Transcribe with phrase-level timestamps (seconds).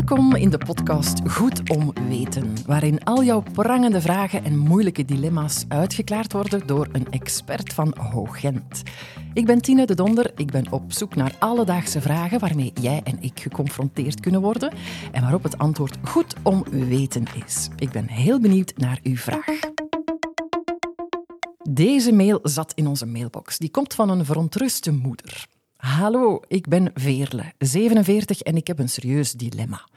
[0.00, 5.64] Welkom in de podcast Goed om Weten, waarin al jouw prangende vragen en moeilijke dilemma's
[5.68, 8.82] uitgeklaard worden door een expert van Hoogent.
[9.32, 13.22] Ik ben Tine de Donder, ik ben op zoek naar alledaagse vragen waarmee jij en
[13.22, 14.72] ik geconfronteerd kunnen worden
[15.12, 17.68] en waarop het antwoord goed om weten is.
[17.76, 19.58] Ik ben heel benieuwd naar uw vraag.
[21.70, 23.58] Deze mail zat in onze mailbox.
[23.58, 25.48] Die komt van een verontruste moeder.
[25.80, 29.88] Hallo, ik ben Veerle, 47 en ik heb een serieus dilemma.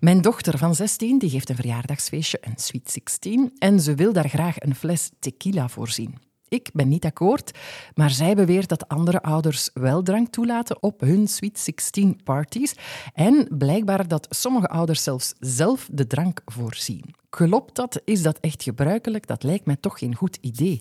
[0.00, 4.28] Mijn dochter van 16 die geeft een verjaardagsfeestje, een Sweet 16, en ze wil daar
[4.28, 6.18] graag een fles tequila voorzien.
[6.48, 7.58] Ik ben niet akkoord,
[7.94, 12.74] maar zij beweert dat andere ouders wel drank toelaten op hun Sweet 16 parties
[13.14, 17.14] en blijkbaar dat sommige ouders zelfs zelf de drank voorzien.
[17.30, 18.00] Klopt dat?
[18.04, 19.26] Is dat echt gebruikelijk?
[19.26, 20.80] Dat lijkt mij toch geen goed idee.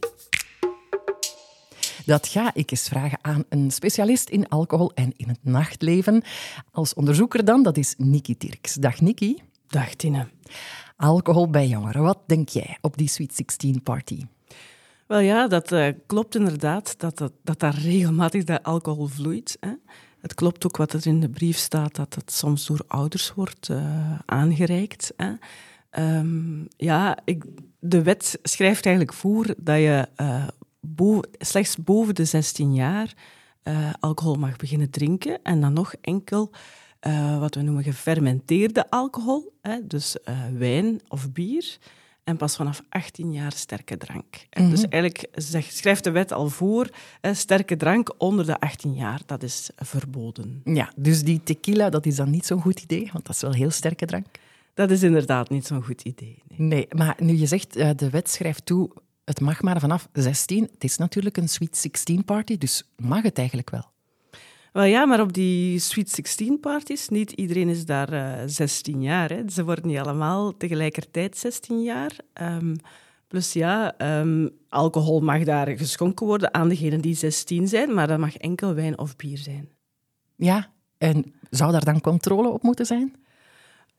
[2.06, 6.24] Dat ga ik eens vragen aan een specialist in alcohol en in het nachtleven.
[6.72, 8.74] Als onderzoeker dan, dat is Nikki Dirks.
[8.74, 9.42] Dag Nikki.
[9.68, 10.28] Dag Tine.
[10.98, 14.26] Alcohol bij jongeren, wat denk jij op die Sweet 16 party?
[15.08, 19.58] Wel ja, dat uh, klopt inderdaad, dat, dat, dat daar regelmatig de alcohol vloeit.
[19.60, 19.72] Hè.
[20.22, 23.70] Het klopt ook wat er in de brief staat, dat het soms door ouders wordt
[23.70, 25.14] uh, aangereikt.
[25.18, 25.32] Hè.
[26.18, 27.44] Um, ja, ik,
[27.80, 30.48] de wet schrijft eigenlijk voor dat je uh,
[31.00, 33.14] boven, slechts boven de 16 jaar
[33.64, 35.40] uh, alcohol mag beginnen drinken.
[35.44, 36.52] En dan nog enkel
[37.08, 41.78] uh, wat we noemen gefermenteerde alcohol, hè, dus uh, wijn of bier.
[42.24, 44.26] En pas vanaf 18 jaar sterke drank.
[44.34, 44.70] Mm -hmm.
[44.70, 45.28] Dus eigenlijk
[45.72, 46.90] schrijft de wet al voor,
[47.22, 50.62] hè, sterke drank onder de 18 jaar, dat is verboden.
[50.64, 53.54] Ja, dus die tequila, dat is dan niet zo'n goed idee, want dat is wel
[53.54, 54.26] heel sterke drank.
[54.74, 56.44] Dat is inderdaad niet zo'n goed idee.
[56.48, 56.68] Nee.
[56.68, 58.90] nee, maar nu je zegt, de wet schrijft toe
[59.30, 60.70] het mag maar vanaf 16.
[60.74, 63.86] Het is natuurlijk een Sweet 16 party, dus mag het eigenlijk wel.
[64.74, 69.30] Wel ja, maar op die Sweet 16 parties, niet iedereen is daar uh, 16 jaar.
[69.30, 69.50] Hè.
[69.50, 72.12] Ze worden niet allemaal tegelijkertijd 16 jaar.
[72.42, 72.76] Um,
[73.28, 78.20] plus ja, um, alcohol mag daar geschonken worden aan degenen die 16 zijn, maar dat
[78.20, 79.70] mag enkel wijn of bier zijn.
[80.36, 83.16] Ja, en zou daar dan controle op moeten zijn?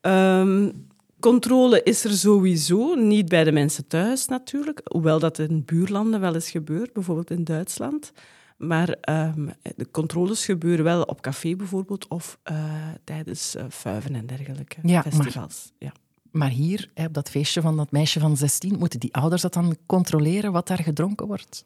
[0.00, 0.88] Um,
[1.20, 6.34] Controle is er sowieso, niet bij de mensen thuis natuurlijk, hoewel dat in buurlanden wel
[6.34, 8.12] eens gebeurt, bijvoorbeeld in Duitsland.
[8.56, 12.64] Maar um, de controles gebeuren wel op café bijvoorbeeld of uh,
[13.04, 15.72] tijdens uh, vuiven en dergelijke ja, festivals.
[15.78, 15.92] Maar, ja.
[16.30, 19.76] maar hier, op dat feestje van dat meisje van 16, moeten die ouders dat dan
[19.86, 21.64] controleren wat daar gedronken wordt?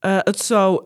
[0.00, 0.84] Uh, het zou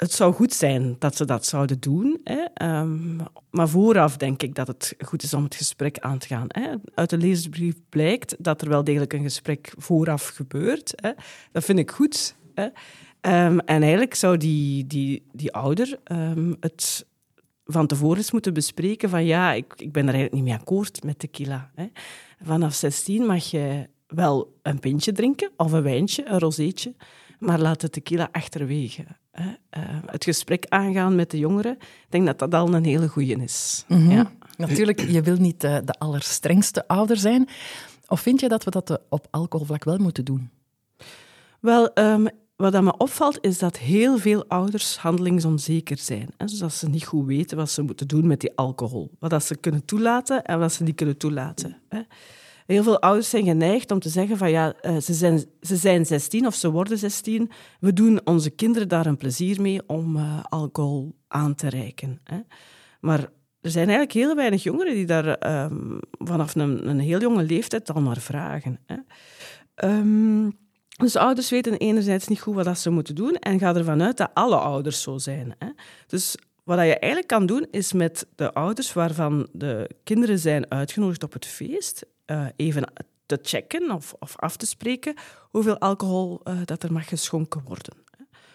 [0.00, 2.20] het zou goed zijn dat ze dat zouden doen.
[2.24, 2.68] Hè.
[2.80, 6.46] Um, maar vooraf denk ik dat het goed is om het gesprek aan te gaan.
[6.48, 6.74] Hè.
[6.94, 10.92] Uit de lezersbrief blijkt dat er wel degelijk een gesprek vooraf gebeurt.
[10.94, 11.10] Hè.
[11.52, 12.36] Dat vind ik goed.
[12.54, 12.64] Hè.
[12.64, 17.06] Um, en eigenlijk zou die, die, die ouder um, het
[17.64, 21.04] van tevoren eens moeten bespreken van ja, ik, ik ben er eigenlijk niet mee akkoord
[21.04, 21.70] met tequila.
[21.74, 21.86] Hè.
[22.42, 26.94] Vanaf 16 mag je wel een pintje drinken of een wijntje, een rozeetje,
[27.38, 29.04] maar laat de tequila achterwege.
[29.38, 29.46] Uh,
[30.06, 33.84] het gesprek aangaan met de jongeren, ik denk dat dat al een hele goeie is.
[33.88, 34.10] Mm -hmm.
[34.10, 34.30] ja.
[34.56, 37.48] Natuurlijk, je wil niet uh, de allerstrengste ouder zijn.
[38.08, 40.50] Of vind je dat we dat op alcoholvlak wel moeten doen?
[41.60, 46.28] Wel, um, wat aan me opvalt, is dat heel veel ouders handelingsonzeker zijn.
[46.36, 46.46] Hè?
[46.46, 49.10] Dus dat ze niet goed weten wat ze moeten doen met die alcohol.
[49.18, 51.76] Wat dat ze kunnen toelaten en wat ze niet kunnen toelaten.
[51.88, 52.00] Hè?
[52.70, 56.46] Heel veel ouders zijn geneigd om te zeggen van ja, ze zijn, ze zijn 16
[56.46, 57.50] of ze worden 16.
[57.80, 62.20] We doen onze kinderen daar een plezier mee om uh, alcohol aan te reiken.
[62.24, 62.38] Hè.
[63.00, 63.18] Maar
[63.60, 67.90] er zijn eigenlijk heel weinig jongeren die daar um, vanaf een, een, heel jonge leeftijd
[67.90, 68.78] al naar vragen.
[68.86, 68.96] Hè.
[69.88, 70.58] Um,
[70.96, 74.30] dus ouders weten enerzijds niet goed wat ze moeten doen en gaan ervan uit dat
[74.34, 75.54] alle ouders zo zijn.
[75.58, 75.68] Hè.
[76.06, 81.22] Dus wat je eigenlijk kan doen, is met de ouders waarvan de kinderen zijn uitgenodigd
[81.22, 82.92] op het feest, uh, even
[83.26, 85.14] te checken of, of, af te spreken
[85.50, 87.94] hoeveel alcohol uh, dat er mag geschonken worden.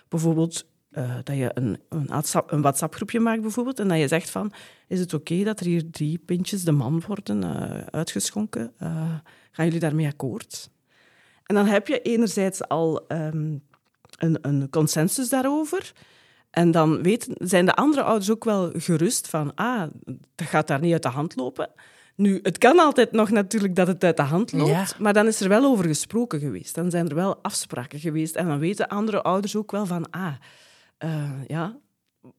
[0.07, 4.29] Bijvoorbeeld uh, dat je een, een, WhatsApp, een WhatsApp-groepje maakt bijvoorbeeld en dat je zegt
[4.29, 4.51] van,
[4.87, 7.43] is het oké dat er hier drie pintjes de man worden
[7.91, 8.73] uitgeschonken?
[9.51, 10.69] gaan jullie daarmee akkoord?
[11.43, 13.63] En dan heb je enerzijds al um,
[14.17, 15.93] een, een consensus daarover...
[16.55, 19.89] En dan weten, zijn de andere ouders ook wel gerust van, ah,
[20.35, 21.69] dat gaat daar niet uit de hand lopen.
[22.15, 24.85] Nu, het kan altijd nog natuurlijk dat het uit de hand loopt, ja.
[24.99, 26.75] maar dan is er wel over gesproken geweest.
[26.75, 28.35] Dan zijn er wel afspraken geweest.
[28.35, 30.33] En dan weten andere ouders ook wel van, ah,
[30.99, 31.77] uh, ja,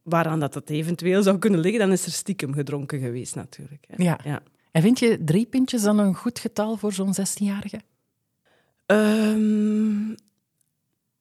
[0.03, 3.85] waaraan dat het eventueel zou kunnen liggen, dan is er stiekem gedronken geweest natuurlijk.
[3.89, 4.05] Hè.
[4.05, 4.19] Ja.
[4.25, 4.43] ja.
[4.71, 7.81] En vind je drie pintjes dan een goed getal voor zo'n 16-jarige?
[8.87, 10.15] Um,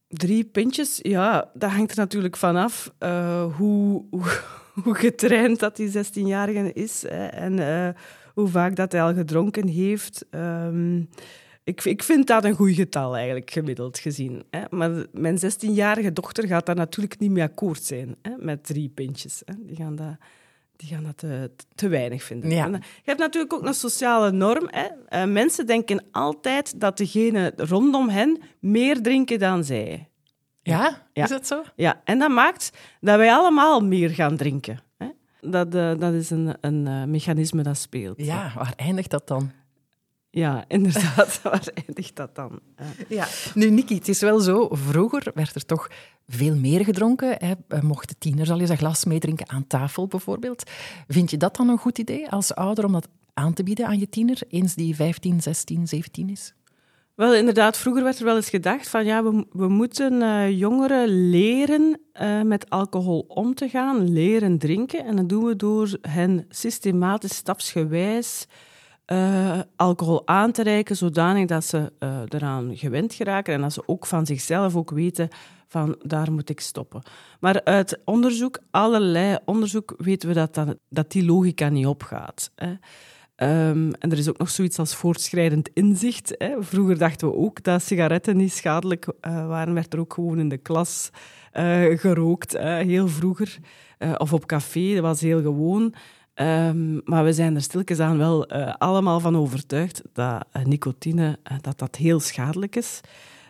[0.07, 4.39] drie pintjes, ja, dat hangt er natuurlijk vanaf uh, hoe, hoe,
[4.83, 7.01] hoe getraind dat die 16-jarige is.
[7.01, 7.89] Hè, en uh,
[8.35, 10.25] hoe vaak dat hij al gedronken heeft.
[10.29, 10.97] Ehm,
[11.63, 14.43] ik, ik vind dat een goed getal eigenlijk, gemiddeld gezien.
[14.49, 14.61] Hè.
[14.69, 19.41] Maar mijn 16-jarige dochter gaat daar natuurlijk niet mee akkoord zijn hè, met drie pintjes.
[19.45, 19.53] Hè.
[19.65, 20.15] Die gaan dat
[20.75, 22.49] die gaan dat te, te weinig vinden.
[22.49, 22.65] Ja.
[22.65, 24.67] En je hebt natuurlijk ook een sociale norm.
[24.69, 24.85] Hè.
[25.07, 30.09] Eh, mensen denken altijd dat degenen rondom hen meer drinken dan zij.
[30.61, 31.23] Ja, Ja.
[31.23, 31.63] is dat zo?
[31.75, 32.71] Ja, en dat maakt
[33.01, 34.79] dat wij allemaal meer gaan drinken.
[35.51, 38.17] Dat, eh, dat is een, een eh, mechanisme dat speelt.
[38.17, 39.51] Ja, waar eindigt dat dan?
[40.29, 41.39] Ja, inderdaad.
[41.43, 42.59] Waar eindigt dat dan?
[42.77, 42.85] Ja.
[43.07, 43.27] Ja.
[43.53, 45.89] Nu, Niki, het is wel zo, vroeger werd er toch
[46.27, 47.35] veel meer gedronken.
[47.37, 47.53] Hè.
[47.67, 50.63] Eh, Mochten tieners al eens een glas meedrinken aan tafel, bijvoorbeeld.
[51.07, 53.99] Vind je dat dan een goed idee als ouder om dat aan te bieden aan
[53.99, 56.53] je tiener, eens die 15, 16, 17 is?
[57.15, 61.29] Wel, inderdaad, vroeger werd er wel eens gedacht van ja, we, we moeten eh, jongeren
[61.29, 65.05] leren eh, met alcohol om te gaan, leren drinken.
[65.05, 68.47] En dat doen we door hen systematisch, stapsgewijs
[69.05, 71.91] eh, alcohol aan te reiken, zodanig dat ze
[72.29, 75.29] eraan gewend geraken en dat ze ook van zichzelf ook weten
[75.67, 77.01] van daar moet ik stoppen.
[77.39, 82.51] Maar uit onderzoek, allerlei onderzoek, weten we dat, dat, dat die logica niet opgaat.
[82.55, 82.73] Hè.
[83.35, 86.35] Ehm, en er is ook nog zoiets als voortschrijdend inzicht.
[86.37, 86.55] Hè.
[86.59, 90.49] Vroeger dachten we ook dat sigaretten niet schadelijk eh, waren, werd er ook gewoon in
[90.49, 91.09] de klas
[91.51, 93.57] eh, gerookt, hè, heel vroeger.
[93.97, 95.95] Eh, of op café, dat was heel gewoon.
[96.35, 101.39] Ehm, maar we zijn er stilletjes aan wel eh, allemaal van overtuigd dat eh, nicotine
[101.43, 103.01] eh, dat dat heel schadelijk is.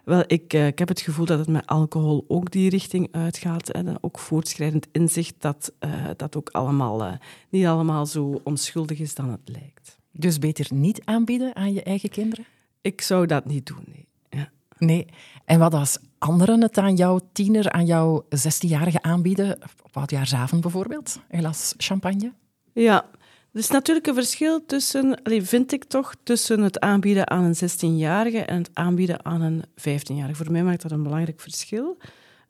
[0.06, 3.69] Wel, ik, eh, ik heb het gevoel dat het met alcohol ook die richting uitgaat.
[3.69, 7.13] En ook voortschrijdend inzicht dat eh, dat ook allemaal eh,
[7.50, 9.98] niet allemaal zo onschuldig is dan het lijkt.
[10.12, 12.46] Dus beter niet aanbieden aan je eigen kinderen?
[12.81, 14.07] Ik zou dat niet doen, nee.
[14.30, 14.50] Ja.
[14.78, 15.06] Nee.
[15.46, 21.19] En wat als anderen het aan jouw tiener, aan jouw 16-jarige aanbieden, op oudjaarsavond bijvoorbeeld,
[21.30, 22.34] een glas champagne?
[22.74, 23.06] Ja,
[23.56, 28.40] er is natuurlijk een verschil tussen, vind ik toch, tussen het aanbieden aan een 16-jarige
[28.40, 30.36] en het aanbieden aan een 15-jarige.
[30.36, 31.98] Voor mij maakt dat een belangrijk verschil.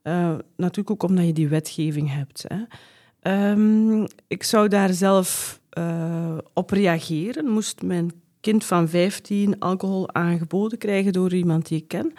[0.02, 2.46] Eh, natuurlijk ook omdat je die wetgeving hebt.
[2.48, 2.64] Hè.
[3.20, 7.48] Ehm, ik zou daar zelf eh, op reageren.
[7.48, 12.14] Moest mijn kind van 15 alcohol aangeboden krijgen door iemand die ik ken.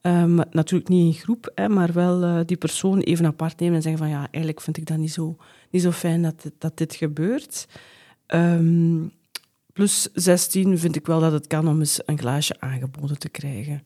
[0.00, 3.82] Ehm, natuurlijk niet in groep, hè, maar wel eh, die persoon even apart nemen en
[3.82, 5.36] zeggen van ja, eigenlijk vind ik dat niet zo,
[5.70, 7.66] niet zo fijn dat, dat dit gebeurt.
[8.30, 9.06] Ehm,
[9.72, 13.82] plus 16 vind ik wel dat het kan om eens een glaasje aangeboden te krijgen.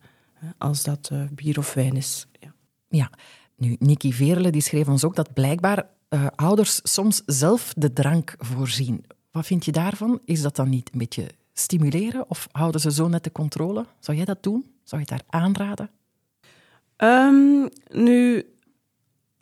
[0.57, 2.27] Als dat eh, bier of wijn is.
[2.39, 2.53] Ja.
[2.87, 3.09] Ja.
[3.57, 8.35] Nu, Nikki Veerle die schreef ons ook dat blijkbaar eh, ouders soms zelf de drank
[8.37, 9.05] voorzien.
[9.31, 10.19] Wat vind je daarvan?
[10.25, 13.85] Is dat dan niet een beetje stimuleren of houden ze zo net de controle?
[13.99, 14.65] Zou jij dat doen?
[14.83, 15.89] Zou je het daar aanraden?
[16.95, 18.45] Ehm, nu,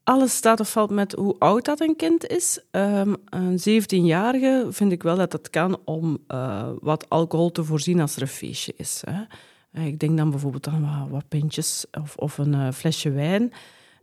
[0.04, 2.60] alles staat of valt met hoe oud dat een kind is.
[2.72, 8.00] Ehm, een 17-jarige vind ik wel dat het kan om eh, wat alcohol te voorzien
[8.00, 9.04] als er een feestje is.
[9.06, 9.24] Hè.
[9.72, 13.52] Eh, Ik denk dan bijvoorbeeld aan wat, pintjes of, of een eh, flesje wijn.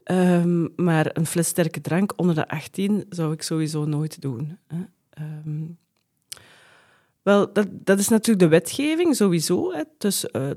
[0.05, 4.59] Ehm, maar een fles sterke drank onder de 18 zou ik sowieso nooit doen.
[4.67, 4.79] Hè.
[5.11, 5.65] Ehm,
[7.23, 9.73] wel, dat, dat is natuurlijk de wetgeving sowieso.
[9.73, 9.83] Hè.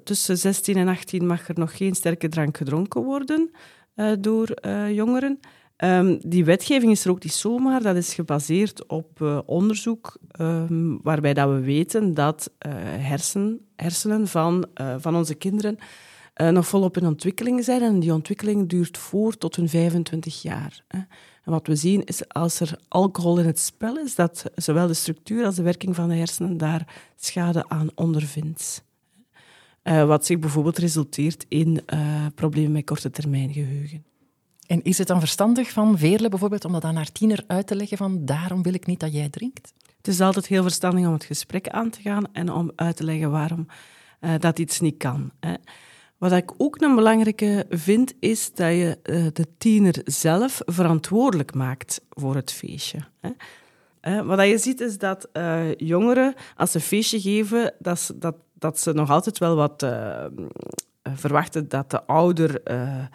[0.03, 3.51] Tussen 16 en 18 mag er nog geen sterke drank gedronken worden
[3.95, 5.39] eh, door eh, jongeren.
[5.75, 7.81] Ehm, die wetgeving is er ook niet zomaar.
[7.81, 12.51] Dat is gebaseerd op eh, onderzoek ehm, waarbij dat we weten dat
[12.97, 14.65] hersen, hersenen van,
[14.97, 15.77] van onze kinderen
[16.33, 17.81] nog volop in ontwikkeling zijn.
[17.81, 20.83] En die ontwikkeling duurt voor tot hun 25 jaar.
[20.87, 20.97] Hè.
[21.43, 24.93] En wat we zien is als er alcohol in het spel is, dat zowel de
[24.93, 28.83] structuur als de werking van de hersenen daar schade aan ondervindt.
[29.83, 34.03] Eh, wat zich bijvoorbeeld resulteert in eh, problemen met korte termijn geheugen.
[34.67, 37.75] En is het dan verstandig van Veerle bijvoorbeeld om dat aan haar tiener uit te
[37.75, 39.73] leggen van daarom wil ik niet dat jij drinkt?
[39.97, 43.03] Het is altijd heel verstandig om het gesprek aan te gaan en om uit te
[43.03, 43.67] leggen waarom
[44.19, 45.31] eh, dat iets niet kan.
[45.39, 45.53] Hè.
[46.17, 48.99] Wat ik ook een belangrijke vind, is dat je
[49.33, 52.99] de tiener zelf verantwoordelijk maakt voor het feestje.
[53.19, 53.29] Hè.
[53.99, 55.29] Eh, wat je ziet is dat
[55.77, 59.83] jongeren, als ze een feestje geven, dat ze, dat, dat ze nog altijd wel wat
[59.83, 60.25] eh,
[61.03, 63.05] eh, verwachten dat de ouder eh,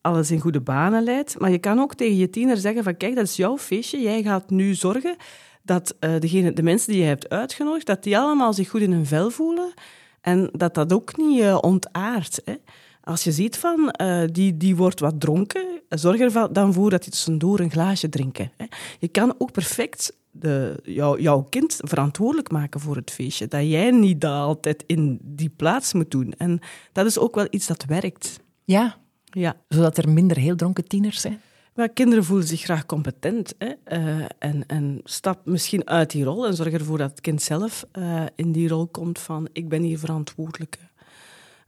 [0.00, 1.38] alles in goede banen leidt.
[1.38, 4.00] Maar je kan ook tegen je tiener zeggen van kijk, dat is jouw feestje.
[4.00, 5.16] Jij gaat nu zorgen
[5.62, 8.92] dat eh, degene, de mensen die je hebt uitgenodigd, dat die allemaal zich goed in
[8.92, 9.72] hun vel voelen.
[10.20, 12.40] En dat dat ook niet ontaart.
[12.44, 12.54] Hè.
[13.02, 13.94] Als je ziet van,
[14.32, 18.52] die, die wordt wat dronken, zorg er dan voor dat die tussendoor een glaasje drinken.
[18.56, 18.64] Hè.
[18.98, 23.46] Je kan ook perfect de, jou, jouw kind verantwoordelijk maken voor het feestje.
[23.48, 26.32] Dat jij niet dat altijd in die plaats moet doen.
[26.32, 26.60] En
[26.92, 28.40] dat is ook wel iets dat werkt.
[28.64, 29.56] Ja, Ja.
[29.68, 31.40] zodat er minder heel dronken tieners zijn.
[31.74, 33.72] Maar kinderen voelen zich graag competent hè?
[33.98, 37.86] Uh, en, en stap misschien uit die rol en zorg ervoor dat het kind zelf
[37.98, 40.78] uh, in die rol komt van ik ben hier verantwoordelijke.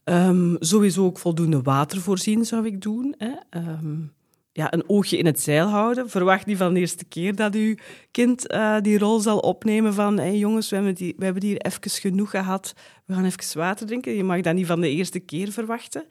[0.04, 3.14] Um, sowieso ook voldoende water voorzien zou ik doen.
[3.18, 3.60] Hè?
[3.60, 4.12] Um,
[4.56, 6.10] ja, een oogje in het zeil houden.
[6.10, 7.74] Verwacht niet van de eerste keer dat uw
[8.10, 11.56] kind uh, die rol zal opnemen van hey, jongens, we hebben, die, we hebben hier
[11.56, 14.12] even genoeg gehad, we gaan even water drinken.
[14.12, 16.06] Je mag dat niet van de eerste keer verwachten.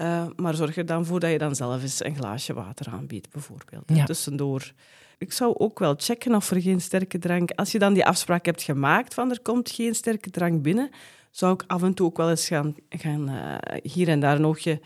[0.00, 3.30] Uh, maar zorg er dan voor dat je dan zelf eens een glaasje water aanbiedt,
[3.30, 3.84] bijvoorbeeld.
[3.86, 4.04] Ja.
[4.04, 4.72] Tussendoor.
[5.18, 7.50] Ik zou ook wel checken of er geen sterke drank...
[7.50, 10.90] Als je dan die afspraak hebt gemaakt van er komt geen sterke drank binnen,
[11.30, 14.46] zou ik af en toe ook wel eens gaan, gaan uh, hier en daar een
[14.46, 14.80] oogje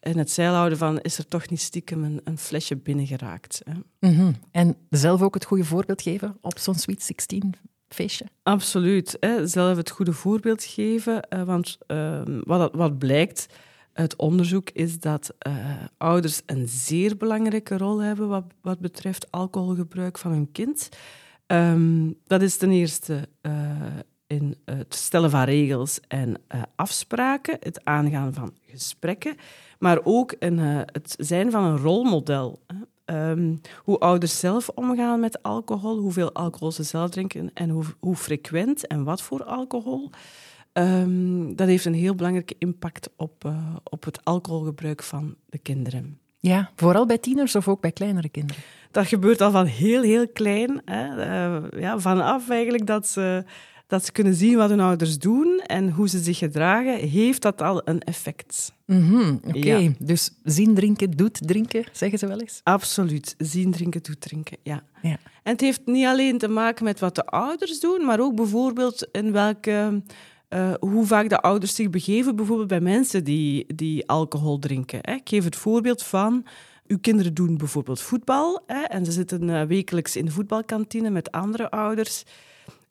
[0.00, 3.62] in het zeil houden van is er toch niet stiekem een, een flesje binnengeraakt.
[3.64, 3.72] Hè?
[4.08, 4.36] Mm -hmm.
[4.50, 7.54] En zelf ook het goede voorbeeld geven op zo'n Sweet 16
[7.88, 8.24] feestje?
[8.42, 9.16] Absoluut.
[9.20, 9.46] Hè?
[9.46, 11.26] Zelf het goede voorbeeld geven.
[11.30, 13.46] Uh, want uh, wat, wat blijkt
[13.92, 15.54] uit onderzoek is dat uh,
[15.96, 20.88] ouders een zeer belangrijke rol hebben wat, wat betreft alcoholgebruik van hun kind.
[21.46, 23.28] Um, dat is ten eerste
[24.28, 26.40] in het stellen van regels en
[26.76, 29.36] afspraken, het aangaan van gesprekken
[29.78, 32.60] maar ook een, uh, het zijn van een rolmodel.
[33.04, 38.16] Um, hoe ouders zelf omgaan met alcohol, hoeveel alcohol ze zelf drinken en hoe, hoe
[38.16, 40.10] frequent en wat voor alcohol.
[40.72, 46.18] Um, dat heeft een heel belangrijke impact op, uh, op het alcoholgebruik van de kinderen.
[46.38, 48.62] Ja, vooral bij tieners of ook bij kleinere kinderen?
[48.90, 50.82] Dat gebeurt al van heel, heel klein.
[50.84, 51.06] Hè.
[51.16, 53.44] Uh, ja, vanaf eigenlijk dat ze
[53.88, 57.62] dat ze kunnen zien wat hun ouders doen en hoe ze zich gedragen, heeft dat
[57.62, 58.72] al een effect.
[58.86, 59.82] Mm -hmm, Oké, okay.
[59.82, 59.90] ja.
[59.98, 62.60] dus zien drinken doet drinken, zeggen ze wel eens?
[62.62, 64.82] Absoluut, zien drinken doet drinken, ja.
[65.02, 65.18] ja.
[65.42, 69.08] En het heeft niet alleen te maken met wat de ouders doen, maar ook bijvoorbeeld
[69.12, 70.02] in welke...
[70.48, 74.98] Uh, hoe vaak de ouders zich begeven, bijvoorbeeld bij mensen die, die alcohol drinken.
[75.02, 75.12] Hè.
[75.12, 76.46] Ik geef het voorbeeld van
[76.86, 81.32] uw kinderen doen bijvoorbeeld voetbal hè, en ze zitten uh, wekelijks in de voetbalkantine met
[81.32, 82.24] andere ouders.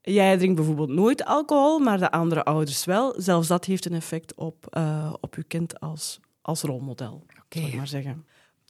[0.09, 3.13] Jij drinkt bijvoorbeeld nooit alcohol, maar de andere ouders wel.
[3.17, 7.75] Zelfs dat heeft een effect op, uh, op je kind als, als rolmodel, okay.
[7.75, 8.25] maar zeggen.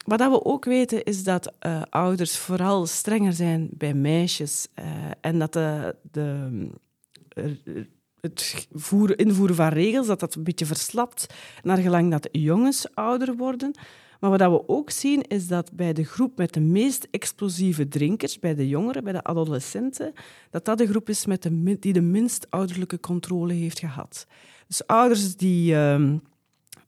[0.05, 4.85] Wat we ook weten is dat uh, ouders vooral strenger zijn bij meisjes uh,
[5.21, 6.69] en dat de, de,
[8.21, 11.27] het voeren, invoeren van regels dat dat een beetje verslapt
[11.63, 13.71] naar gelang dat jongens ouder worden.
[14.19, 18.39] Maar wat we ook zien is dat bij de groep met de meest explosieve drinkers,
[18.39, 20.13] bij de jongeren, bij de adolescenten,
[20.49, 24.27] dat dat de groep is met de, die de minst ouderlijke controle heeft gehad.
[24.67, 26.13] Dus ouders die, uh,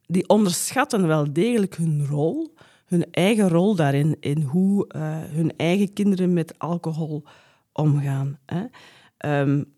[0.06, 2.54] die onderschatten wel degelijk hun rol,
[2.86, 7.24] hun eigen rol daarin, in hoe uh, hun eigen kinderen met alcohol
[7.72, 8.38] omgaan.
[8.46, 8.64] Hè.
[9.40, 9.72] Um,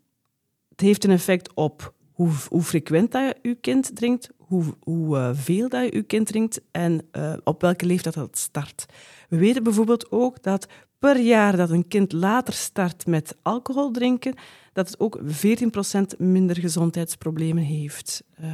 [0.68, 5.30] het heeft een effect op hoe, hoe frequent dat je kind drinkt, hoe, hoe uh,
[5.32, 8.86] veel dat je kind drinkt en uh, op welke leeftijd dat start.
[9.28, 10.66] We weten bijvoorbeeld ook dat
[10.98, 14.34] per jaar dat een kind later start met alcohol drinken,
[14.72, 18.22] dat het ook 14% minder gezondheidsproblemen heeft.
[18.40, 18.48] Uh,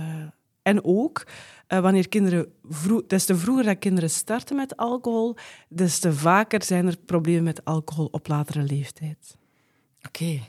[0.62, 1.26] en ook
[1.67, 5.37] wanneer kinderen vroeg, des te vroeger dat kinderen starten met alcohol,
[5.69, 9.37] des te vaker zijn er problemen met alcohol op latere leeftijd.
[10.07, 10.40] Oké.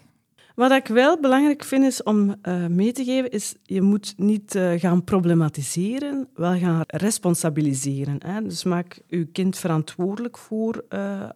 [0.59, 4.55] Wat ik wel belangrijk vind is om uh, mee te geven, is je moet niet
[4.55, 8.17] uh, gaan problematiseren, wel gaan responsabiliseren.
[8.25, 8.41] Hè?
[8.41, 11.29] Dus maak uw kind verantwoordelijk voor uh,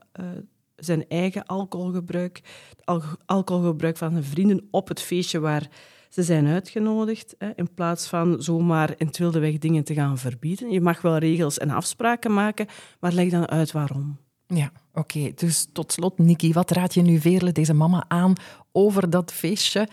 [0.76, 5.68] zijn eigen alcoholgebruik, het al alcoholgebruik van zijn vrienden op het feestje waar
[6.10, 7.50] ze zijn uitgenodigd, hè?
[7.56, 10.72] in plaats van zomaar in het wilde weg dingen te gaan verbieden.
[10.72, 12.68] Je mag wel regels en afspraken maken,
[13.00, 14.18] maar leg dan uit waarom.
[14.54, 15.32] Ja, oké.
[15.36, 18.34] Dus tot slot, Nikki, wat raad je nu Veerle, deze mama, aan
[18.72, 19.88] over dat feestje?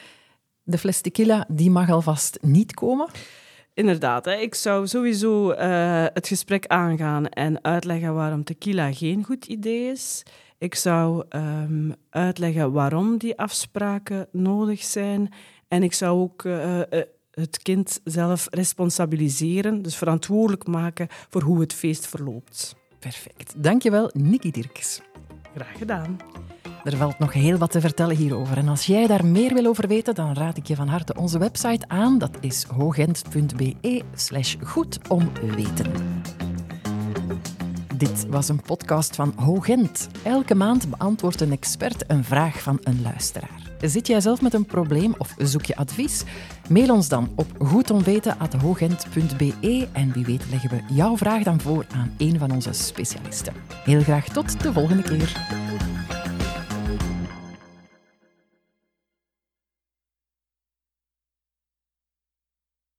[0.63, 3.09] De fles tequila, die mag alvast niet komen?
[3.75, 4.35] Inderdaad, hè.
[4.35, 5.59] ik zou sowieso uh,
[6.13, 10.23] het gesprek aangaan en uitleggen waarom tequila geen goed idee is.
[10.59, 15.33] Ik zou um, uitleggen waarom die afspraken nodig zijn.
[15.69, 16.81] En ik zou ook uh,
[17.31, 22.80] het kind zelf responsabiliseren, dus verantwoordelijk maken voor hoe het feest verloopt.
[23.01, 23.55] Perfect.
[23.57, 25.01] Dankjewel, Nikki Dirks.
[25.55, 26.19] Graag gedaan.
[26.85, 28.57] Er valt nog heel wat te vertellen hierover.
[28.57, 31.39] En als jij daar meer wil over weten, dan raad ik je van harte onze
[31.39, 32.19] website aan.
[32.19, 36.20] Dat is hoogent.be slash goed om weten.
[38.01, 40.09] Dit was een podcast van Hoogent.
[40.23, 43.61] Elke maand beantwoordt een expert een vraag van een luisteraar.
[43.81, 46.25] Zit jij zelf met een probleem of zoek je advies?
[46.69, 52.15] Mail ons dan op goedomweten.hogent.be en wie weet leggen we jouw vraag dan voor aan
[52.19, 53.55] een van onze specialisten.
[53.85, 55.59] Heel graag tot de volgende keer.